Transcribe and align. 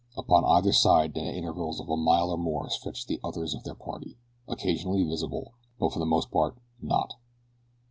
Upon 0.17 0.43
either 0.45 0.73
side 0.73 1.15
and 1.15 1.27
at 1.27 1.35
intervals 1.35 1.79
of 1.79 1.87
a 1.87 1.95
mile 1.95 2.31
or 2.31 2.37
more 2.39 2.67
stretched 2.71 3.07
the 3.07 3.19
others 3.23 3.53
of 3.53 3.63
their 3.63 3.75
party, 3.75 4.17
occasionally 4.47 5.03
visible; 5.03 5.51
but 5.79 5.93
for 5.93 5.99
the 5.99 6.07
most 6.07 6.31
part 6.31 6.57
not. 6.81 7.13